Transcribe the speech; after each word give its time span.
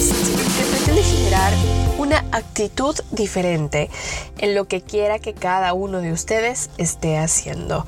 podcast 0.00 0.56
que 0.56 0.64
pretende 0.64 1.02
generar 1.02 1.52
una 1.98 2.24
actitud 2.32 2.94
diferente 3.10 3.90
en 4.38 4.54
lo 4.54 4.66
que 4.66 4.80
quiera 4.80 5.18
que 5.18 5.34
cada 5.34 5.74
uno 5.74 6.00
de 6.00 6.12
ustedes 6.12 6.70
esté 6.78 7.18
haciendo. 7.18 7.86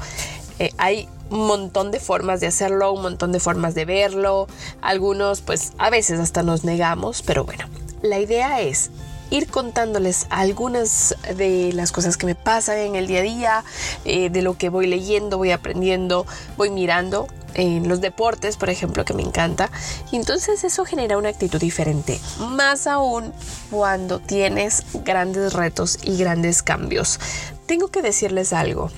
Eh, 0.59 0.73
hay 0.79 1.09
un 1.31 1.47
montón 1.47 1.91
de 1.91 2.01
formas 2.01 2.41
de 2.41 2.49
hacerlo, 2.49 2.93
un 2.93 3.03
montón 3.03 3.33
de 3.33 3.41
formas 3.41 3.75
de 3.75 3.85
verlo. 3.85 4.47
Algunos 4.83 5.41
pues 5.41 5.73
a 5.79 5.91
veces 5.91 6.21
hasta 6.21 6.43
nos 6.43 6.65
negamos, 6.65 7.23
pero 7.23 7.45
bueno, 7.45 7.65
la 8.03 8.19
idea 8.19 8.61
es 8.61 8.91
ir 9.31 9.49
contándoles 9.49 10.27
algunas 10.29 11.17
de 11.37 11.73
las 11.73 11.93
cosas 11.93 12.19
que 12.19 12.27
me 12.27 12.35
pasan 12.35 12.77
en 12.79 12.97
el 12.97 13.07
día 13.07 13.21
a 13.21 13.23
día, 13.23 13.65
eh, 14.05 14.29
de 14.29 14.43
lo 14.43 14.59
que 14.59 14.69
voy 14.69 14.87
leyendo, 14.87 15.39
voy 15.39 15.51
aprendiendo, 15.51 16.27
voy 16.59 16.69
mirando 16.69 17.27
en 17.55 17.89
los 17.89 18.01
deportes, 18.01 18.57
por 18.57 18.71
ejemplo, 18.71 19.05
que 19.05 19.15
me 19.15 19.23
encanta. 19.23 19.71
Y 20.11 20.17
entonces 20.17 20.65
eso 20.65 20.85
genera 20.85 21.19
una 21.19 21.29
actitud 21.29 21.61
diferente, 21.61 22.21
más 22.39 22.87
aún 22.87 23.33
cuando 23.71 24.19
tienes 24.19 24.85
grandes 25.05 25.53
retos 25.53 25.99
y 26.03 26.17
grandes 26.17 26.63
cambios. 26.63 27.19
Tengo 27.67 27.89
que 27.89 28.03
decirles 28.03 28.53
algo. 28.53 28.91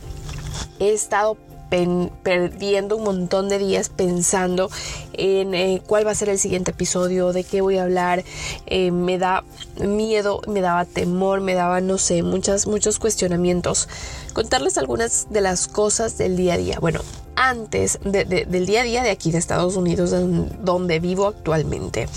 He 0.78 0.92
estado 0.92 1.36
perdiendo 1.68 2.96
un 2.96 3.04
montón 3.04 3.48
de 3.48 3.58
días 3.58 3.88
pensando 3.88 4.70
en 5.12 5.54
eh, 5.54 5.82
cuál 5.86 6.06
va 6.06 6.12
a 6.12 6.14
ser 6.14 6.28
el 6.28 6.38
siguiente 6.38 6.70
episodio, 6.70 7.32
de 7.32 7.44
qué 7.44 7.60
voy 7.60 7.78
a 7.78 7.84
hablar. 7.84 8.24
Eh, 8.66 8.90
me 8.90 9.18
da 9.18 9.44
miedo, 9.80 10.40
me 10.46 10.60
daba 10.60 10.84
temor, 10.84 11.40
me 11.40 11.54
daba, 11.54 11.80
no 11.80 11.98
sé, 11.98 12.22
muchas, 12.22 12.66
muchos 12.66 12.98
cuestionamientos. 12.98 13.88
Contarles 14.32 14.78
algunas 14.78 15.28
de 15.30 15.40
las 15.40 15.68
cosas 15.68 16.18
del 16.18 16.36
día 16.36 16.54
a 16.54 16.58
día. 16.58 16.78
Bueno, 16.80 17.00
antes 17.36 17.98
del 18.04 18.66
día 18.66 18.82
a 18.82 18.84
día 18.84 19.02
de 19.02 19.10
aquí 19.10 19.32
de 19.32 19.38
Estados 19.38 19.76
Unidos, 19.76 20.14
donde 20.62 21.00
vivo 21.00 21.26
actualmente. 21.26 22.08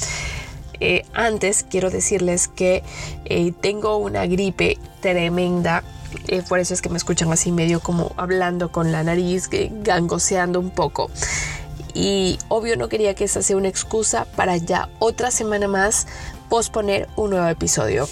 Eh, 0.80 1.06
antes 1.14 1.66
quiero 1.68 1.90
decirles 1.90 2.48
que 2.48 2.84
tengo 3.62 3.98
una 3.98 4.28
gripe 4.28 4.78
tremenda 5.02 5.84
eh, 6.27 6.44
por 6.47 6.59
eso 6.59 6.73
es 6.73 6.81
que 6.81 6.89
me 6.89 6.97
escuchan 6.97 7.31
así 7.31 7.52
medio 7.52 7.80
como 7.80 8.13
hablando 8.17 8.72
con 8.72 8.91
la 8.91 9.03
nariz, 9.03 9.50
gangoseando 9.83 10.59
un 10.59 10.69
poco. 10.69 11.09
Y 11.94 12.38
obvio 12.47 12.77
no 12.77 12.89
quería 12.89 13.16
que 13.16 13.23
esa 13.23 13.41
sea 13.41 13.58
una 13.58 13.69
excusa 13.69 14.25
para 14.35 14.58
ya 14.58 14.89
otra 15.00 15.31
semana 15.31 15.67
más 15.67 16.08
posponer 16.50 17.08
un 17.16 17.31
nuevo 17.31 17.47
episodio 17.47 18.08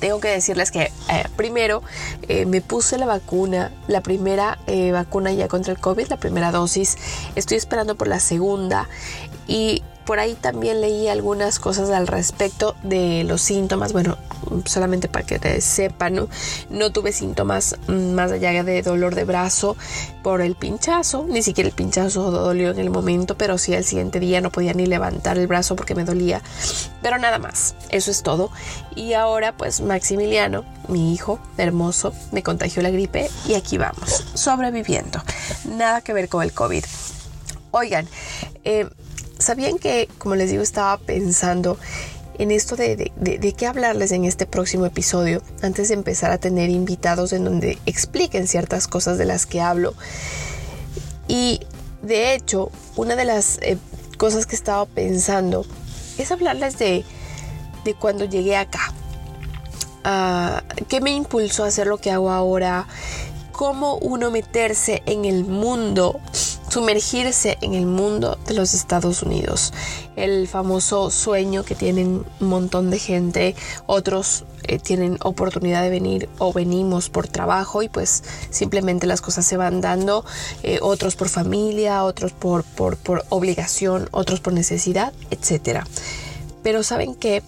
tengo 0.00 0.20
que 0.20 0.28
decirles 0.28 0.70
que 0.70 0.92
eh, 1.08 1.24
primero 1.36 1.82
eh, 2.28 2.44
me 2.44 2.60
puse 2.60 2.98
la 2.98 3.06
vacuna, 3.06 3.72
la 3.88 4.02
primera 4.02 4.58
vacuna 4.92 5.32
ya 5.32 5.48
contra 5.48 5.72
el 5.72 5.80
COVID, 5.80 6.08
la 6.08 6.18
primera 6.18 6.52
dosis. 6.52 6.98
Estoy 7.34 7.56
esperando 7.56 7.94
por 7.94 8.06
la 8.06 8.20
segunda 8.20 8.88
y 9.46 9.82
por 10.06 10.20
ahí 10.20 10.34
también 10.34 10.80
leí 10.80 11.08
algunas 11.08 11.58
cosas 11.58 11.90
al 11.90 12.06
respecto 12.06 12.76
de 12.84 13.24
los 13.24 13.42
síntomas. 13.42 13.92
Bueno, 13.92 14.16
solamente 14.64 15.08
para 15.08 15.26
que 15.26 15.60
sepan, 15.60 16.14
¿no? 16.14 16.28
no 16.70 16.92
tuve 16.92 17.12
síntomas 17.12 17.76
más 17.88 18.30
allá 18.30 18.62
de 18.62 18.82
dolor 18.82 19.16
de 19.16 19.24
brazo 19.24 19.76
por 20.22 20.40
el 20.40 20.54
pinchazo. 20.54 21.26
Ni 21.28 21.42
siquiera 21.42 21.68
el 21.68 21.74
pinchazo 21.74 22.30
dolió 22.30 22.70
en 22.70 22.78
el 22.78 22.88
momento, 22.88 23.36
pero 23.36 23.58
sí 23.58 23.74
al 23.74 23.84
siguiente 23.84 24.20
día 24.20 24.40
no 24.40 24.50
podía 24.50 24.72
ni 24.74 24.86
levantar 24.86 25.38
el 25.38 25.48
brazo 25.48 25.74
porque 25.74 25.96
me 25.96 26.04
dolía. 26.04 26.40
Pero 27.02 27.18
nada 27.18 27.40
más, 27.40 27.74
eso 27.90 28.12
es 28.12 28.22
todo. 28.22 28.50
Y 28.94 29.14
ahora 29.14 29.56
pues 29.56 29.80
Maximiliano, 29.80 30.64
mi 30.86 31.12
hijo 31.12 31.40
hermoso, 31.58 32.14
me 32.30 32.44
contagió 32.44 32.80
la 32.80 32.90
gripe 32.90 33.28
y 33.48 33.54
aquí 33.54 33.76
vamos, 33.76 34.24
sobreviviendo. 34.34 35.20
Nada 35.64 36.00
que 36.00 36.12
ver 36.12 36.28
con 36.28 36.44
el 36.44 36.52
COVID. 36.52 36.84
Oigan, 37.72 38.06
eh, 38.62 38.88
¿Sabían 39.38 39.78
que, 39.78 40.08
como 40.18 40.34
les 40.34 40.50
digo, 40.50 40.62
estaba 40.62 40.96
pensando 40.98 41.78
en 42.38 42.50
esto 42.50 42.76
de, 42.76 43.12
qué 43.56 43.66
hablarles 43.66 44.12
en 44.12 44.24
este 44.24 44.46
próximo 44.46 44.86
episodio 44.86 45.42
antes 45.62 45.88
de 45.88 45.94
empezar 45.94 46.30
a 46.30 46.38
tener 46.38 46.70
invitados 46.70 47.32
en 47.32 47.44
donde 47.44 47.78
expliquen 47.86 48.46
ciertas 48.46 48.86
cosas 48.88 49.18
de 49.18 49.24
las 49.24 49.46
que 49.46 49.60
hablo? 49.60 49.94
Y 51.28 51.60
de 52.02 52.34
hecho, 52.34 52.70
una 52.96 53.16
de 53.16 53.24
las 53.24 53.58
eh, 53.62 53.78
cosas 54.16 54.46
que 54.46 54.56
estaba 54.56 54.86
pensando 54.86 55.66
es 56.18 56.30
hablarles 56.32 56.78
de, 56.78 57.04
cuando 57.98 58.24
llegué 58.24 58.56
acá. 58.56 58.92
Ah, 60.02 60.62
¿Qué 60.88 61.00
me 61.00 61.12
impulsó 61.12 61.64
a 61.64 61.68
hacer 61.68 61.86
lo 61.86 61.98
que 61.98 62.10
hago 62.10 62.30
ahora? 62.30 62.86
¿Cómo 63.52 63.96
uno 63.96 64.30
meterse 64.30 65.02
en 65.06 65.24
el 65.24 65.44
mundo 65.44 66.20
sumergirse 66.76 67.56
en 67.62 67.72
el 67.72 67.86
mundo 67.86 68.38
de 68.46 68.52
los 68.52 68.74
Estados 68.74 69.22
Unidos. 69.22 69.72
El 70.14 70.46
famoso 70.46 71.10
sueño 71.10 71.64
que 71.64 71.74
tienen 71.74 72.26
un 72.38 72.48
montón 72.48 72.90
de 72.90 72.98
gente, 72.98 73.54
otros 73.86 74.44
eh, 74.64 74.78
tienen 74.78 75.16
oportunidad 75.22 75.82
de 75.82 75.88
venir 75.88 76.28
o 76.36 76.52
venimos 76.52 77.08
por 77.08 77.28
trabajo 77.28 77.82
y 77.82 77.88
pues 77.88 78.22
simplemente 78.50 79.06
las 79.06 79.22
cosas 79.22 79.46
se 79.46 79.56
van 79.56 79.80
dando, 79.80 80.26
eh, 80.62 80.78
otros 80.82 81.16
por 81.16 81.30
familia, 81.30 82.04
otros 82.04 82.32
por, 82.32 82.62
por, 82.62 82.98
por 82.98 83.24
obligación, 83.30 84.10
otros 84.10 84.40
por 84.40 84.52
necesidad, 84.52 85.14
etc. 85.30 85.80
Pero 86.62 86.82
saben 86.82 87.14
que 87.14 87.42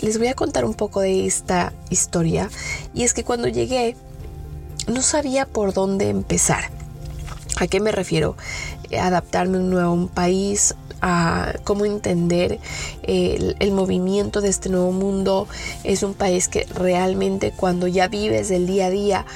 les 0.00 0.16
voy 0.16 0.28
a 0.28 0.34
contar 0.34 0.64
un 0.64 0.72
poco 0.72 1.00
de 1.00 1.26
esta 1.26 1.74
historia 1.90 2.48
y 2.94 3.02
es 3.02 3.12
que 3.12 3.22
cuando 3.22 3.48
llegué 3.48 3.96
no 4.86 5.02
sabía 5.02 5.44
por 5.44 5.74
dónde 5.74 6.08
empezar 6.08 6.71
¿A 7.62 7.68
qué 7.68 7.78
me 7.78 7.92
refiero? 7.92 8.36
Eh, 8.90 8.98
adaptarme 8.98 9.58
un 9.58 9.70
nuevo 9.70 10.08
país, 10.08 10.74
a 11.00 11.52
cómo 11.62 11.84
entender 11.84 12.58
el, 13.04 13.54
el, 13.60 13.70
movimiento 13.70 14.40
de 14.40 14.48
este 14.48 14.68
nuevo 14.68 14.90
mundo. 14.90 15.46
Es 15.84 16.02
un 16.02 16.14
país 16.14 16.48
que 16.48 16.66
realmente 16.74 17.52
cuando 17.52 17.86
ya 17.86 18.08
vives 18.08 18.50
el 18.50 18.66
día 18.66 18.86
a 18.86 18.90
día 18.90 19.26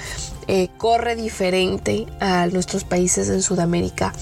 eh, 0.49 0.71
corre 0.77 1.15
diferente 1.15 2.07
a 2.19 2.49
nuestros 2.49 2.83
países 2.83 3.29
en 3.29 3.43
Sudamérica. 3.43 4.13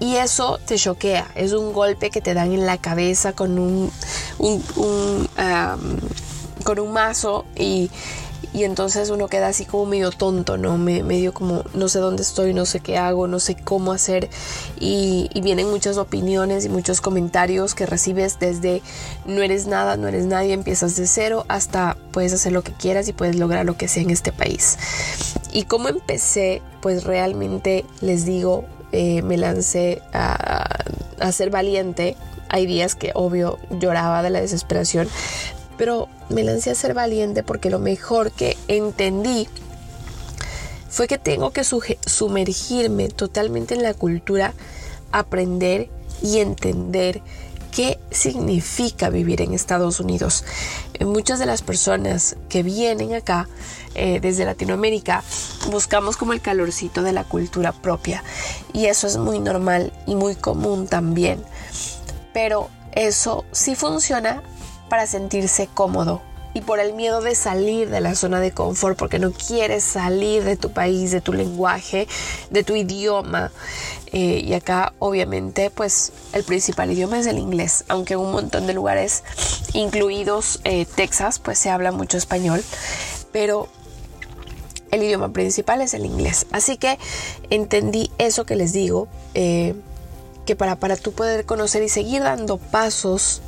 Y 0.00 0.16
eso 0.16 0.58
te 0.66 0.74
choquea, 0.74 1.30
es 1.36 1.52
un 1.52 1.72
golpe 1.72 2.10
que 2.10 2.20
te 2.20 2.34
dan 2.34 2.50
en 2.52 2.66
la 2.66 2.78
cabeza 2.78 3.32
con 3.32 3.60
un, 3.60 3.92
un, 4.38 5.28
con 6.64 6.80
un 6.80 6.92
mazo 6.92 7.44
y, 7.54 7.92
y 8.54 8.64
entonces 8.64 9.10
uno 9.10 9.28
queda 9.28 9.48
así 9.48 9.64
como 9.64 9.86
medio 9.86 10.10
tonto, 10.10 10.58
¿no? 10.58 10.76
Me, 10.76 11.02
medio 11.02 11.32
como 11.32 11.64
no 11.74 11.88
sé 11.88 11.98
dónde 11.98 12.22
estoy, 12.22 12.52
no 12.52 12.66
sé 12.66 12.80
qué 12.80 12.98
hago, 12.98 13.26
no 13.26 13.40
sé 13.40 13.56
cómo 13.56 13.92
hacer 13.92 14.28
y, 14.78 15.28
vienen 15.42 15.70
muchas 15.70 15.96
opiniones 15.96 16.64
y 16.64 16.68
muchos 16.68 17.00
comentarios 17.00 17.74
que 17.74 17.84
recibes 17.84 18.38
desde 18.38 18.80
no 19.26 19.42
eres 19.42 19.66
nada, 19.66 19.96
no 19.96 20.06
eres 20.06 20.26
nadie, 20.26 20.52
empiezas 20.52 20.94
de 20.94 21.08
cero 21.08 21.44
hasta 21.48 21.96
puedes 22.12 22.32
hacer 22.32 22.52
lo 22.52 22.62
que 22.62 22.72
quieras 22.72 23.08
y 23.08 23.12
puedes 23.12 23.34
lograr 23.34 23.66
lo 23.66 23.76
que 23.76 23.88
sea 23.88 24.04
en 24.04 24.10
este 24.10 24.30
país. 24.30 24.78
Y 25.52 25.64
cómo 25.64 25.88
empecé, 25.88 26.62
pues 26.80 27.02
realmente 27.02 27.84
les 28.00 28.24
digo, 28.24 28.64
eh, 28.92 29.22
me 29.22 29.36
lancé 29.36 30.00
a, 30.12 30.64
a 31.18 31.32
ser 31.32 31.50
valiente. 31.50 32.16
Hay 32.48 32.66
días 32.66 32.94
que 32.94 33.10
obvio 33.14 33.58
lloraba 33.70 34.22
de 34.22 34.30
la 34.30 34.40
desesperación, 34.40 35.08
pero 35.76 36.08
me 36.28 36.44
lancé 36.44 36.70
a 36.70 36.74
ser 36.74 36.94
valiente 36.94 37.42
porque 37.42 37.70
lo 37.70 37.78
mejor 37.78 38.32
que 38.32 38.56
entendí 38.68 39.48
fue 40.88 41.08
que 41.08 41.18
tengo 41.18 41.50
que 41.50 41.64
sumergirme 41.64 43.08
totalmente 43.08 43.74
en 43.74 43.82
la 43.82 43.94
cultura, 43.94 44.52
aprender 45.10 45.88
y 46.22 46.38
entender 46.38 47.22
qué 47.72 47.98
significa 48.10 49.08
vivir 49.08 49.40
en 49.40 49.54
Estados 49.54 49.98
Unidos. 49.98 50.44
Eh, 50.94 51.06
muchas 51.06 51.38
de 51.38 51.46
las 51.46 51.62
personas 51.62 52.36
que 52.48 52.62
vienen 52.62 53.14
acá 53.14 53.48
eh, 53.94 54.20
desde 54.20 54.44
Latinoamérica 54.44 55.24
buscamos 55.70 56.16
como 56.16 56.34
el 56.34 56.40
calorcito 56.40 57.02
de 57.02 57.12
la 57.12 57.24
cultura 57.24 57.72
propia 57.72 58.22
y 58.72 58.86
eso 58.86 59.06
es 59.06 59.16
muy 59.16 59.40
normal 59.40 59.92
y 60.06 60.14
muy 60.14 60.34
común 60.34 60.86
también. 60.86 61.42
Pero 62.34 62.68
eso 62.92 63.44
sí 63.52 63.74
funciona 63.74 64.42
para 64.92 65.06
sentirse 65.06 65.70
cómodo 65.72 66.20
y 66.52 66.60
por 66.60 66.78
el 66.78 66.92
miedo 66.92 67.22
de 67.22 67.34
salir 67.34 67.88
de 67.88 68.02
la 68.02 68.14
zona 68.14 68.40
de 68.40 68.50
confort, 68.50 68.98
porque 68.98 69.18
no 69.18 69.32
quieres 69.32 69.84
salir 69.84 70.44
de 70.44 70.58
tu 70.58 70.70
país, 70.70 71.12
de 71.12 71.22
tu 71.22 71.32
lenguaje, 71.32 72.06
de 72.50 72.62
tu 72.62 72.76
idioma. 72.76 73.50
Eh, 74.08 74.42
y 74.44 74.52
acá 74.52 74.92
obviamente 74.98 75.70
pues 75.70 76.12
el 76.34 76.44
principal 76.44 76.92
idioma 76.92 77.18
es 77.18 77.26
el 77.26 77.38
inglés, 77.38 77.86
aunque 77.88 78.12
en 78.12 78.20
un 78.20 78.32
montón 78.32 78.66
de 78.66 78.74
lugares, 78.74 79.24
incluidos 79.72 80.60
eh, 80.64 80.84
Texas, 80.84 81.38
pues 81.38 81.58
se 81.58 81.70
habla 81.70 81.90
mucho 81.90 82.18
español, 82.18 82.62
pero 83.32 83.68
el 84.90 85.02
idioma 85.02 85.32
principal 85.32 85.80
es 85.80 85.94
el 85.94 86.04
inglés. 86.04 86.44
Así 86.52 86.76
que 86.76 86.98
entendí 87.48 88.10
eso 88.18 88.44
que 88.44 88.56
les 88.56 88.74
digo, 88.74 89.08
eh, 89.32 89.74
que 90.44 90.54
para, 90.54 90.76
para 90.76 90.98
tú 90.98 91.12
poder 91.12 91.46
conocer 91.46 91.82
y 91.82 91.88
seguir 91.88 92.22
dando 92.22 92.58
pasos 92.58 93.40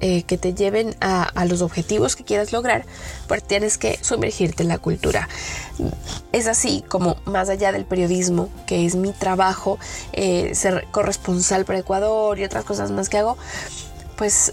eh, 0.00 0.22
que 0.22 0.38
te 0.38 0.54
lleven 0.54 0.94
a, 1.00 1.44
los 1.46 1.62
objetivos 1.62 2.14
que 2.14 2.24
quieras 2.24 2.52
lograr, 2.52 2.84
pues 3.26 3.42
tienes 3.42 3.78
que 3.78 3.98
sumergirte 4.02 4.62
en 4.62 4.68
la 4.68 4.78
cultura. 4.78 5.28
Es 6.32 6.46
así 6.46 6.84
como 6.88 7.16
más 7.24 7.48
allá 7.48 7.72
del 7.72 7.84
periodismo, 7.84 8.48
que 8.66 8.86
es 8.86 8.94
mi 8.94 9.12
trabajo, 9.12 9.78
eh, 10.12 10.54
ser 10.54 10.86
corresponsal 10.90 11.64
para 11.64 11.80
Ecuador 11.80 12.38
y 12.38 12.44
otras 12.44 12.64
cosas 12.64 12.90
más 12.90 13.08
que 13.08 13.18
hago, 13.18 13.36
pues 14.16 14.52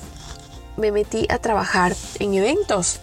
me 0.77 0.91
metí 0.91 1.25
a 1.29 1.37
trabajar 1.37 1.95
en 2.19 2.33
eventos 2.33 2.99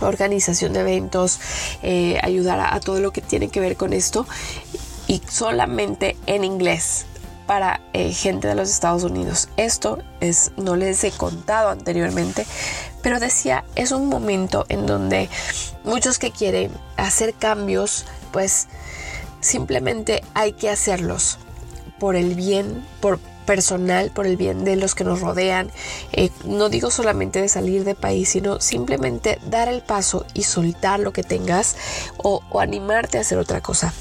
organización 0.00 0.72
de 0.72 0.80
eventos, 0.80 1.38
eh, 1.82 2.18
ayudar 2.22 2.60
a, 2.60 2.80
todo 2.80 3.00
lo 3.00 3.12
que 3.12 3.20
tiene 3.20 3.48
que 3.48 3.60
ver 3.60 3.76
con 3.76 3.92
esto 3.92 4.26
y 5.06 5.22
solamente 5.28 6.16
en 6.26 6.44
inglés 6.44 7.06
para 7.46 7.80
eh, 7.92 8.12
gente 8.12 8.48
de 8.48 8.54
los 8.54 8.70
Estados 8.70 9.04
Unidos. 9.04 9.48
Esto 9.56 9.98
es, 10.20 10.52
no 10.56 10.76
les 10.76 11.02
he 11.04 11.10
contado 11.10 11.70
anteriormente, 11.70 12.46
pero 13.02 13.20
decía, 13.20 13.64
es 13.76 13.92
un 13.92 14.08
momento 14.08 14.66
en 14.68 14.86
donde 14.86 15.28
muchos 15.84 16.18
que 16.18 16.30
quieren 16.30 16.70
hacer 16.96 17.34
cambios, 17.34 18.06
pues 18.32 18.68
simplemente 19.40 20.22
hay 20.34 20.52
que 20.52 20.70
hacerlos 20.70 21.38
por 21.98 22.16
el 22.16 22.34
bien, 22.34 22.84
por 23.00 23.18
personal, 23.44 24.10
por 24.10 24.26
el 24.26 24.38
bien 24.38 24.64
de 24.64 24.76
los 24.76 24.94
que 24.94 25.04
nos 25.04 25.20
rodean. 25.20 25.70
Eh, 26.12 26.30
no 26.44 26.70
digo 26.70 26.90
solamente 26.90 27.42
de 27.42 27.48
salir 27.48 27.84
de 27.84 27.94
país, 27.94 28.30
sino 28.30 28.58
simplemente 28.60 29.38
dar 29.50 29.68
el 29.68 29.82
paso 29.82 30.24
y 30.32 30.44
soltar 30.44 30.98
lo 31.00 31.12
que 31.12 31.22
tengas 31.22 31.76
o 32.16 32.42
animarte 32.58 33.18
a 33.18 33.20
hacer 33.20 33.36
otra 33.36 33.60
cosa. 33.60 33.92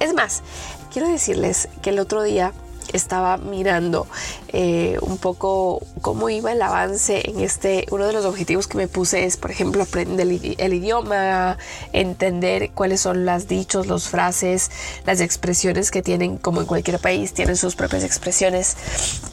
Es 0.00 0.14
más, 0.14 0.42
quiero 0.90 1.08
decirles 1.08 1.68
que 1.82 1.90
el 1.90 1.98
otro 1.98 2.22
día 2.22 2.52
estaba 2.92 3.36
mirando 3.36 4.06
eh, 4.48 4.98
un 5.02 5.18
poco 5.18 5.80
cómo 6.00 6.30
iba 6.30 6.52
el 6.52 6.62
avance 6.62 7.22
en 7.28 7.40
este, 7.40 7.86
uno 7.90 8.06
de 8.06 8.12
los 8.12 8.24
objetivos 8.24 8.66
que 8.66 8.76
me 8.76 8.88
puse 8.88 9.24
es, 9.24 9.36
por 9.36 9.50
ejemplo, 9.50 9.82
aprender 9.82 10.26
el, 10.58 10.74
idioma, 10.74 11.58
entender 11.92 12.70
cuáles 12.72 13.00
son 13.00 13.24
las 13.24 13.48
dichos, 13.48 13.86
las 13.86 14.08
frases, 14.08 14.70
las 15.06 15.20
expresiones 15.20 15.90
que 15.90 16.02
tienen, 16.02 16.36
como 16.36 16.60
en 16.60 16.66
cualquier 16.66 16.98
país, 16.98 17.32
tienen 17.32 17.56
sus 17.56 17.76
propias 17.76 18.04
expresiones. 18.04 18.76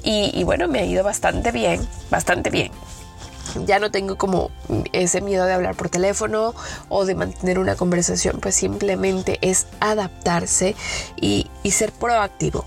Y, 0.04 0.32
y 0.34 0.44
bueno, 0.44 0.68
me 0.68 0.80
ha 0.80 0.86
ido 0.86 1.04
bastante 1.04 1.52
bien, 1.52 1.88
bastante 2.10 2.50
bien 2.50 2.72
ya 3.66 3.80
no 3.80 3.92
tengo 3.92 4.18
como 4.18 4.52
ese 4.92 5.22
miedo 5.22 5.46
de 5.46 5.54
hablar 5.54 5.76
por 5.76 5.90
teléfono 5.90 6.54
o 6.90 7.06
de 7.06 7.16
mantener 7.16 7.60
una 7.60 7.76
conversación, 7.76 8.40
pues 8.42 8.56
simplemente 8.56 9.40
es 9.42 9.68
adaptarse 9.80 10.76
y, 11.20 11.50
y 11.64 11.72
ser 11.72 11.92
proactivo. 11.92 12.66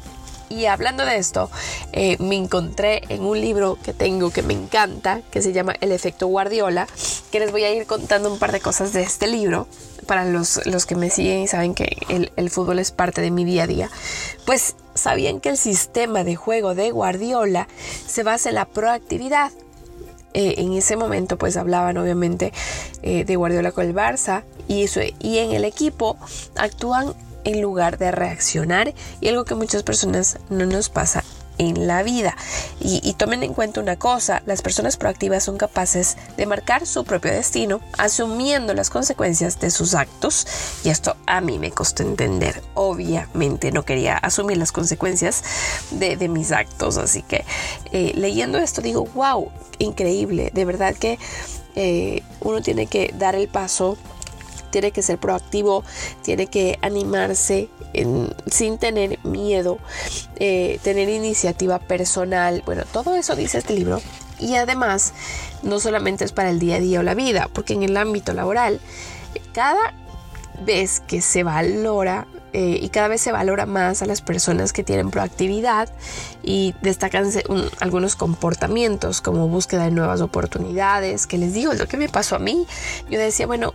Y 0.51 0.67
hablando 0.67 1.07
de 1.07 1.17
esto, 1.17 1.49
eh, 1.93 2.17
me 2.19 2.35
encontré 2.35 3.03
en 3.09 3.23
un 3.23 3.41
libro 3.41 3.79
que 3.85 3.95
tengo 3.95 4.31
que 4.31 4.43
me 4.43 4.53
encanta, 4.53 5.23
que 5.31 5.43
se 5.43 5.53
llama 5.53 5.77
El 5.81 5.93
efecto 5.93 6.27
Guardiola, 6.27 6.89
que 7.31 7.39
les 7.39 7.53
voy 7.53 7.63
a 7.63 7.73
ir 7.73 7.87
contando 7.87 8.33
un 8.33 8.41
par 8.41 8.51
de 8.51 8.61
cosas 8.61 8.93
de 8.93 9.03
este 9.03 9.29
libro 9.29 9.69
para 10.07 10.25
los, 10.25 10.67
los 10.67 10.87
que 10.87 10.97
me 10.97 11.09
siguen 11.09 11.43
y 11.43 11.47
saben 11.47 11.73
que 11.73 11.97
el, 12.09 12.33
el 12.35 12.51
fútbol 12.51 12.81
es 12.81 12.91
parte 12.91 13.21
de 13.21 13.31
mi 13.31 13.45
día 13.45 13.63
a 13.63 13.67
día. 13.69 13.91
Pues 14.45 14.75
sabían 14.95 15.39
que 15.39 15.51
el 15.51 15.57
sistema 15.57 16.25
de 16.25 16.35
juego 16.35 16.75
de 16.75 16.91
Guardiola 16.91 17.69
se 18.09 18.25
basa 18.25 18.49
en 18.49 18.57
la 18.57 18.65
proactividad. 18.65 19.53
Eh, 20.35 20.57
en 20.59 20.73
ese 20.73 20.97
momento 20.97 21.39
pues 21.39 21.57
hablaban 21.57 21.97
obviamente 21.97 22.53
eh, 23.03 23.25
de 23.25 23.37
Guardiola 23.37 23.71
con 23.73 23.87
el 23.87 23.95
Barça 23.95 24.43
y, 24.69 24.83
eso, 24.83 25.01
y 25.21 25.39
en 25.39 25.53
el 25.53 25.65
equipo 25.65 26.17
actúan 26.57 27.15
en 27.45 27.61
lugar 27.61 27.99
de 27.99 28.11
reaccionar 28.11 28.95
y 29.21 29.29
algo 29.29 29.45
que 29.45 29.55
muchas 29.55 29.83
personas 29.83 30.39
no 30.49 30.67
nos 30.67 30.89
pasa 30.89 31.25
en 31.61 31.87
la 31.87 32.03
vida. 32.03 32.37
Y, 32.81 33.13
tomen 33.15 33.43
en 33.43 33.53
cuenta 33.53 33.81
una 33.81 33.97
cosa, 33.97 34.43
las 34.47 34.63
personas 34.63 34.97
proactivas 34.97 35.45
son 35.45 35.59
capaces 35.59 36.17
de 36.39 36.47
marcar 36.47 36.87
su 36.87 37.05
propio 37.05 37.31
destino 37.31 37.81
asumiendo 37.99 38.73
las 38.73 38.89
consecuencias 38.89 39.61
de 39.61 39.71
sus 39.71 39.95
actos 39.95 40.47
y 40.85 40.89
esto 40.89 41.17
a 41.27 41.43
mí 41.43 41.59
me 41.59 41.71
costó 41.71 42.03
entender. 42.03 42.63
Obviamente 42.73 43.73
no 43.73 43.85
quería 43.85 44.17
asumir 44.17 44.57
las 44.57 44.73
consecuencias 44.73 45.45
de, 45.91 46.17
mis 46.31 46.53
actos, 46.53 46.97
así 46.97 47.23
que 47.23 47.45
eh, 47.93 48.13
leyendo 48.15 48.57
esto 48.57 48.81
digo, 48.81 49.05
wow, 49.15 49.51
increíble, 49.79 50.51
de 50.55 50.65
verdad 50.65 50.95
que 50.95 51.19
eh, 51.75 52.23
uno 52.41 52.63
tiene 52.63 52.87
que 52.87 53.15
dar 53.19 53.35
el 53.35 53.49
paso 53.49 53.99
tiene 54.71 54.93
que 54.93 55.03
ser 55.03 55.19
proactivo, 55.19 55.85
tiene 56.23 56.47
que 56.47 56.79
animarse 56.83 57.69
sin 58.47 58.79
tener 58.79 59.19
miedo, 59.25 59.79
eh, 60.37 60.79
tener 60.83 61.09
iniciativa 61.09 61.79
personal. 61.79 62.63
Bueno, 62.65 62.85
todo 62.93 63.17
eso 63.17 63.37
dice 63.37 63.59
este 63.59 63.75
libro. 63.75 64.01
Y 64.39 64.55
además, 64.55 65.13
no 65.63 65.81
solamente 65.81 66.25
es 66.25 66.33
para 66.33 66.51
el 66.51 66.59
día 66.59 66.77
a 66.77 66.81
día 66.81 67.01
o 67.01 67.03
la 67.03 67.15
vida, 67.15 67.49
porque 67.53 67.75
en 67.75 67.83
el 67.83 67.97
ámbito 67.97 68.33
laboral, 68.33 68.81
cada 69.53 69.93
vez 70.65 71.01
que 71.01 71.21
se 71.21 71.43
valora 71.43 72.27
eh, 72.53 72.79
y 72.83 72.89
cada 72.89 73.09
vez 73.09 73.21
se 73.21 73.31
valora 73.31 73.65
más 73.65 74.03
a 74.03 74.07
las 74.07 74.23
personas 74.23 74.73
que 74.73 74.83
tienen 74.83 75.11
proactividad 75.11 75.89
y 76.43 76.75
destacan 76.83 77.31
algunos 77.81 78.17
comportamientos 78.17 79.21
como 79.21 79.47
búsqueda 79.49 79.85
de 79.85 79.93
nuevas 79.93 80.21
oportunidades, 80.21 81.27
que 81.27 81.39
les 81.39 81.55
digo, 81.55 81.73
es 81.73 81.79
lo 81.79 81.87
que 81.87 81.97
me 81.97 82.09
pasó 82.09 82.37
a 82.37 82.39
mí. 82.41 82.67
Yo 83.09 83.21
decía, 83.21 83.47
bueno, 83.47 83.73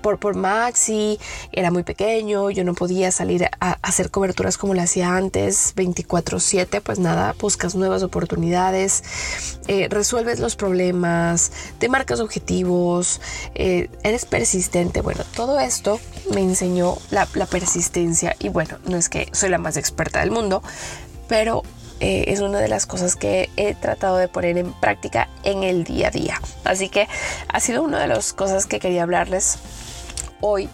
por, 0.00 0.18
por 0.18 0.34
Maxi 0.36 1.18
era 1.52 1.70
muy 1.70 1.82
pequeño, 1.82 2.50
yo 2.50 2.64
no 2.64 2.74
podía 2.74 3.10
salir 3.10 3.48
a, 3.60 3.78
hacer 3.82 4.10
coberturas 4.10 4.58
como 4.58 4.74
lo 4.74 4.82
hacía 4.82 5.16
antes, 5.16 5.74
24/7, 5.76 6.80
pues 6.80 6.98
nada, 6.98 7.34
buscas 7.40 7.74
nuevas 7.74 8.02
oportunidades, 8.02 9.02
eh, 9.68 9.88
resuelves 9.90 10.40
los 10.40 10.56
problemas, 10.56 11.52
te 11.78 11.88
marcas 11.88 12.20
objetivos, 12.20 13.20
eh, 13.54 13.88
eres 14.02 14.24
persistente, 14.24 15.00
bueno, 15.00 15.24
todo 15.34 15.60
esto 15.60 16.00
me 16.32 16.40
enseñó 16.40 16.98
la 17.10 17.26
persistencia 17.26 18.36
y 18.38 18.48
bueno, 18.48 18.78
no 18.86 18.96
es 18.96 19.08
que 19.08 19.28
soy 19.32 19.50
la 19.50 19.58
más 19.58 19.76
experta 19.76 20.20
del 20.20 20.30
mundo, 20.30 20.62
pero 21.28 21.62
eh, 22.00 22.24
es 22.28 22.40
una 22.40 22.58
de 22.60 22.68
las 22.68 22.86
cosas 22.86 23.16
que 23.16 23.50
he 23.56 23.74
tratado 23.74 24.16
de 24.16 24.28
poner 24.28 24.58
en 24.58 24.72
práctica 24.72 25.28
en 25.44 25.62
el 25.62 25.84
día 25.84 26.08
a 26.08 26.10
día. 26.10 26.40
Así 26.64 26.88
que 26.88 27.08
ha 27.48 27.60
sido 27.60 27.82
una 27.82 27.98
de 28.00 28.08
las 28.08 28.32
cosas 28.32 28.66
que 28.66 28.80
quería 28.80 29.02
hablarles 29.02 29.58
hoy. 30.40 30.68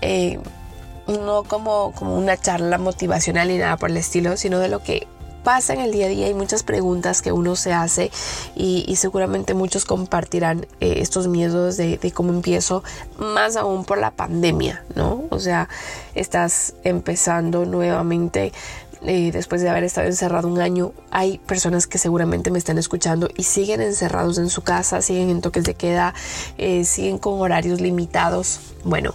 Eh, 0.00 0.38
no 1.06 1.44
como, 1.44 1.92
como 1.92 2.16
una 2.16 2.36
charla 2.36 2.78
motivacional 2.78 3.48
ni 3.48 3.58
nada 3.58 3.76
por 3.76 3.90
el 3.90 3.96
estilo, 3.96 4.36
sino 4.36 4.58
de 4.58 4.68
lo 4.68 4.82
que 4.82 5.06
pasa 5.46 5.74
en 5.74 5.80
el 5.80 5.92
día 5.92 6.06
a 6.06 6.08
día. 6.08 6.26
Hay 6.26 6.34
muchas 6.34 6.64
preguntas 6.64 7.22
que 7.22 7.30
uno 7.30 7.54
se 7.54 7.72
hace 7.72 8.10
y, 8.56 8.96
seguramente 8.96 9.54
muchos 9.54 9.84
compartirán 9.84 10.66
eh, 10.80 10.94
estos 10.98 11.28
miedos 11.28 11.76
de, 11.76 11.98
de, 11.98 12.10
cómo 12.10 12.32
empiezo, 12.32 12.82
más 13.16 13.54
aún 13.54 13.84
por 13.84 13.98
la 13.98 14.10
pandemia, 14.10 14.84
¿no? 14.96 15.22
O 15.30 15.38
sea, 15.38 15.68
estás 16.16 16.74
empezando 16.82 17.64
nuevamente 17.64 18.52
eh, 19.06 19.30
después 19.32 19.62
de 19.62 19.68
haber 19.68 19.84
estado 19.84 20.08
encerrado 20.08 20.48
un 20.48 20.60
año, 20.60 20.92
hay 21.12 21.38
personas 21.38 21.86
que 21.86 21.96
seguramente 21.96 22.50
me 22.50 22.58
están 22.58 22.76
escuchando 22.76 23.28
y 23.36 23.44
siguen 23.44 23.80
encerrados 23.80 24.38
en 24.38 24.50
su 24.50 24.62
casa, 24.62 25.00
siguen 25.00 25.30
en 25.30 25.40
toques 25.40 25.64
de 25.64 25.74
queda, 25.74 26.12
eh, 26.58 26.84
siguen 26.84 27.18
con 27.18 27.40
horarios 27.40 27.80
limitados. 27.80 28.60
Bueno, 28.82 29.14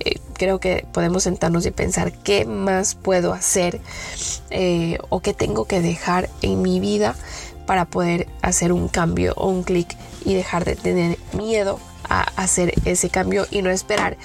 eh, 0.00 0.18
creo 0.32 0.58
que 0.58 0.84
podemos 0.92 1.22
sentarnos 1.22 1.64
y 1.66 1.70
pensar 1.70 2.12
qué 2.12 2.46
más 2.46 2.96
puedo 2.96 3.32
hacer 3.32 3.80
o 5.08 5.20
qué 5.20 5.34
tengo 5.34 5.66
que 5.66 5.80
dejar 5.80 6.28
en 6.42 6.60
mi 6.62 6.80
vida 6.80 7.14
para 7.64 7.84
poder 7.84 8.26
hacer 8.42 8.72
un 8.72 8.88
cambio 8.88 9.34
o 9.36 9.48
un 9.48 9.62
clic 9.62 9.96
y 10.24 10.34
dejar 10.34 10.64
de 10.64 10.74
tener 10.74 11.18
miedo 11.32 11.78
a 12.08 12.22
hacer 12.36 12.74
ese 12.84 13.10
cambio 13.10 13.46
y 13.50 13.62
no 13.62 13.70
esperar 13.70 14.16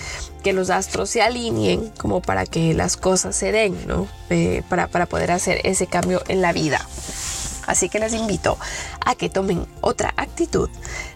que 0.43 0.53
los 0.53 0.69
astros 0.69 1.09
se 1.09 1.21
alineen 1.21 1.89
como 1.97 2.21
para 2.21 2.45
que 2.45 2.73
las 2.73 2.97
cosas 2.97 3.35
se 3.35 3.51
den, 3.51 3.75
¿no? 3.87 4.07
Eh, 4.29 4.63
para, 4.69 4.87
para 4.87 5.05
poder 5.05 5.31
hacer 5.31 5.61
ese 5.63 5.87
cambio 5.87 6.21
en 6.27 6.41
la 6.41 6.53
vida. 6.53 6.85
Así 7.65 7.89
que 7.89 7.99
les 7.99 8.13
invito 8.13 8.57
a 9.05 9.15
que 9.15 9.29
tomen 9.29 9.65
otra 9.81 10.13
actitud, 10.17 10.69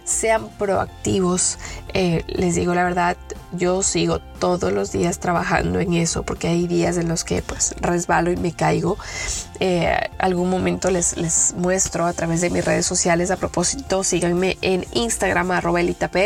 sean 0.04 0.48
proactivos. 0.58 1.58
Eh, 1.92 2.24
les 2.26 2.54
digo 2.54 2.74
la 2.74 2.84
verdad, 2.84 3.16
yo 3.52 3.82
sigo 3.82 4.20
todos 4.38 4.72
los 4.72 4.92
días 4.92 5.18
trabajando 5.18 5.80
en 5.80 5.94
eso 5.94 6.22
porque 6.22 6.48
hay 6.48 6.66
días 6.66 6.96
en 6.96 7.08
los 7.08 7.24
que 7.24 7.42
pues 7.42 7.74
resbalo 7.80 8.30
y 8.30 8.36
me 8.36 8.52
caigo. 8.52 8.96
Eh, 9.60 9.96
algún 10.18 10.50
momento 10.50 10.90
les, 10.90 11.16
les 11.16 11.54
muestro 11.54 12.06
a 12.06 12.12
través 12.12 12.40
de 12.40 12.50
mis 12.50 12.64
redes 12.64 12.86
sociales. 12.86 13.30
A 13.30 13.36
propósito, 13.36 14.04
síganme 14.04 14.56
en 14.62 14.86
Instagram 14.92 15.50
arroba 15.50 15.80
elitap, 15.80 16.16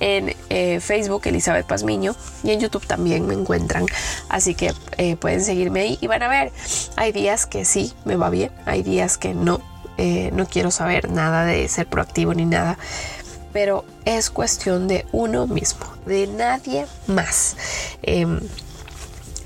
en 0.00 0.34
eh, 0.48 0.80
Facebook 0.80 1.22
Elizabeth 1.26 1.66
Pazmiño 1.66 2.14
y 2.42 2.50
en 2.50 2.60
YouTube 2.60 2.86
también 2.86 3.26
me 3.26 3.34
encuentran. 3.34 3.86
Así 4.28 4.54
que 4.54 4.72
pueden 5.20 5.42
seguirme 5.42 5.80
ahí 5.80 5.98
y 6.00 6.06
van 6.06 6.22
a 6.22 6.28
ver. 6.28 6.52
Hay 6.96 7.12
días 7.12 7.46
que 7.46 7.64
sí 7.64 7.92
me 8.04 8.16
va 8.16 8.30
bien, 8.30 8.50
hay 8.66 8.82
días 8.82 9.18
que 9.18 9.34
no 9.34 9.60
eh, 10.00 10.30
no 10.32 10.46
quiero 10.46 10.70
saber 10.70 11.10
nada 11.10 11.44
de 11.44 11.66
ser 11.66 11.88
proactivo 11.88 12.32
ni 12.32 12.44
nada, 12.44 12.78
pero 13.52 13.84
es 14.04 14.30
cuestión 14.30 14.88
de 14.88 15.06
uno 15.12 15.46
mismo, 15.46 15.86
de 16.06 16.26
nadie 16.26 16.86
más. 17.06 17.56
Em, 18.02 18.40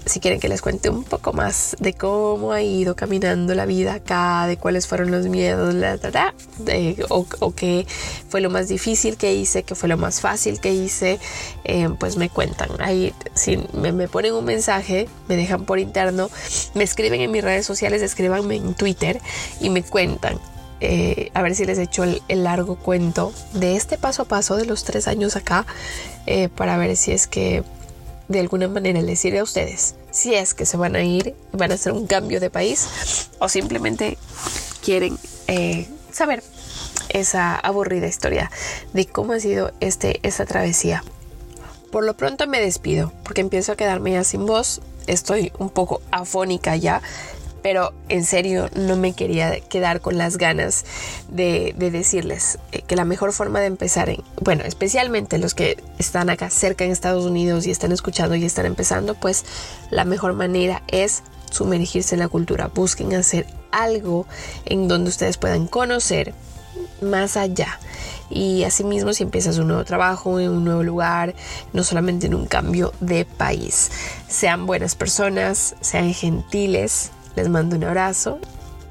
si 0.04 0.20
quieren 0.20 0.40
que 0.40 0.48
les 0.48 0.60
cuente 0.60 0.90
un 0.90 1.04
poco 1.04 1.32
más 1.32 1.76
de 1.78 1.94
cómo 1.94 2.52
ha 2.52 2.60
ido 2.62 2.96
caminando 2.96 3.54
la 3.54 3.66
vida 3.66 3.94
acá, 3.94 4.46
de 4.46 4.56
cuáles 4.56 4.86
fueron 4.86 5.10
los 5.10 5.26
miedos, 5.26 5.74
la, 5.74 5.98
o, 7.08 7.54
qué 7.54 7.86
fue 8.28 8.40
lo 8.40 8.50
más 8.50 8.68
difícil 8.68 9.16
que 9.16 9.34
hice, 9.34 9.62
qué 9.62 9.74
fue 9.74 9.88
lo 9.88 9.96
más 9.96 10.20
fácil 10.20 10.60
que 10.60 10.72
hice, 10.72 11.18
em, 11.64 11.96
pues 11.96 12.16
me 12.16 12.28
cuentan. 12.28 12.70
Ahí 12.80 13.14
si 13.34 13.58
me, 13.72 13.92
me, 13.92 14.08
ponen 14.08 14.34
un 14.34 14.44
mensaje, 14.44 15.08
me 15.28 15.36
dejan 15.36 15.64
por 15.64 15.78
interno, 15.78 16.30
me 16.74 16.84
escriben 16.84 17.20
en 17.20 17.30
mis 17.30 17.44
redes 17.44 17.66
sociales, 17.66 18.02
escríbanme 18.02 18.56
en 18.56 18.74
Twitter 18.74 19.20
y 19.60 19.70
me 19.70 19.82
cuentan 19.82 20.38
eh, 20.84 21.30
a 21.34 21.42
ver 21.42 21.54
si 21.54 21.64
les 21.64 21.78
echo 21.78 22.02
el, 22.02 22.20
largo 22.28 22.74
cuento 22.74 23.32
de 23.52 23.76
este 23.76 23.98
paso 23.98 24.22
a 24.22 24.24
paso 24.24 24.56
de 24.56 24.66
los 24.66 24.82
tres 24.82 25.06
años 25.06 25.36
acá, 25.36 25.64
eh, 26.26 26.48
para 26.48 26.76
ver 26.76 26.96
si 26.96 27.12
es 27.12 27.28
que 27.28 27.62
de 28.26 28.40
alguna 28.40 28.66
manera 28.66 29.00
les 29.00 29.20
sirve 29.20 29.38
a 29.38 29.44
ustedes. 29.44 29.94
Si 30.10 30.34
es 30.34 30.54
que 30.54 30.66
se 30.66 30.76
van 30.76 30.96
a 30.96 31.04
ir, 31.04 31.36
van 31.52 31.70
a 31.70 31.74
hacer 31.74 31.92
un 31.92 32.08
cambio 32.08 32.40
de 32.40 32.50
país 32.50 33.28
o 33.38 33.48
simplemente 33.48 34.18
quieren 34.84 35.18
eh, 35.46 35.86
saber 36.10 36.42
esa 37.10 37.54
aburrida 37.54 38.08
historia 38.08 38.50
de 38.92 39.06
cómo 39.06 39.34
ha 39.34 39.40
sido 39.40 39.70
este, 39.78 40.18
esta 40.24 40.46
travesía. 40.46 41.04
Por 41.92 42.04
lo 42.04 42.16
pronto 42.16 42.48
me 42.48 42.60
despido 42.60 43.12
porque 43.22 43.40
empiezo 43.40 43.70
a 43.70 43.76
quedarme 43.76 44.10
ya 44.12 44.24
sin 44.24 44.46
voz. 44.46 44.80
Estoy 45.06 45.52
un 45.60 45.70
poco 45.70 46.02
afónica 46.10 46.74
ya 46.74 47.02
pero 47.62 47.92
en 48.08 48.24
serio 48.24 48.68
no 48.74 48.96
me 48.96 49.12
quería 49.12 49.60
quedar 49.60 50.00
con 50.00 50.18
las 50.18 50.36
ganas 50.36 50.84
de, 51.28 51.74
decirles 51.78 52.58
eh, 52.72 52.82
que 52.82 52.96
la 52.96 53.04
mejor 53.04 53.32
forma 53.32 53.60
de 53.60 53.66
empezar, 53.66 54.08
en, 54.08 54.22
bueno, 54.40 54.64
especialmente 54.64 55.38
los 55.38 55.54
que 55.54 55.82
están 55.98 56.30
acá 56.30 56.50
cerca 56.50 56.84
en 56.84 56.90
Estados 56.90 57.24
Unidos 57.24 57.66
y 57.66 57.70
están 57.70 57.92
escuchando 57.92 58.34
y 58.34 58.44
están 58.44 58.66
empezando, 58.66 59.14
pues 59.14 59.44
la 59.90 60.04
mejor 60.04 60.32
manera 60.32 60.82
es 60.88 61.22
sumergirse 61.50 62.14
en 62.14 62.20
la 62.20 62.28
cultura. 62.28 62.68
Busquen 62.68 63.14
hacer 63.14 63.46
algo 63.70 64.26
en 64.64 64.88
donde 64.88 65.10
ustedes 65.10 65.36
puedan 65.36 65.66
conocer 65.66 66.34
más 67.00 67.36
allá. 67.36 67.78
Y 68.30 68.64
asimismo, 68.64 69.12
si 69.12 69.24
empiezas 69.24 69.58
un 69.58 69.68
nuevo 69.68 69.84
trabajo 69.84 70.40
en 70.40 70.50
un 70.50 70.64
nuevo 70.64 70.82
lugar, 70.82 71.34
no 71.74 71.84
solamente 71.84 72.26
en 72.26 72.34
un 72.34 72.46
cambio 72.46 72.94
de 73.00 73.26
país, 73.26 73.90
sean 74.28 74.64
buenas 74.64 74.94
personas, 74.94 75.74
sean 75.82 76.14
gentiles, 76.14 77.10
les 77.36 77.48
mando 77.48 77.76
un 77.76 77.84
abrazo. 77.84 78.38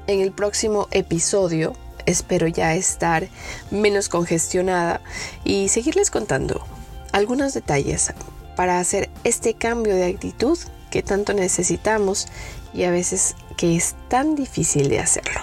En 0.06 0.20
el 0.20 0.32
próximo 0.32 0.88
episodio 0.90 1.74
espero 2.06 2.48
ya 2.48 2.74
estar 2.74 3.28
menos 3.70 4.08
congestionada 4.08 5.00
y 5.44 5.68
seguirles 5.68 6.10
contando 6.10 6.66
algunos 7.12 7.54
detalles 7.54 8.12
para 8.56 8.80
hacer 8.80 9.10
este 9.24 9.54
cambio 9.54 9.94
de 9.94 10.06
actitud 10.06 10.58
que 10.90 11.02
tanto 11.02 11.32
necesitamos 11.32 12.26
y 12.74 12.84
a 12.84 12.90
veces 12.90 13.34
que 13.56 13.76
es 13.76 13.94
tan 14.08 14.34
difícil 14.34 14.88
de 14.88 14.98
hacerlo. 14.98 15.40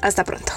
Hasta 0.00 0.24
pronto. 0.24 0.52